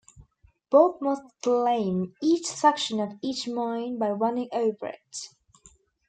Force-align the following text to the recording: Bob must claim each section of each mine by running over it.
Bob 0.71 0.99
must 0.99 1.21
claim 1.43 2.15
each 2.23 2.47
section 2.47 2.99
of 2.99 3.19
each 3.21 3.47
mine 3.47 3.99
by 3.99 4.09
running 4.09 4.49
over 4.51 4.87
it. 4.87 5.29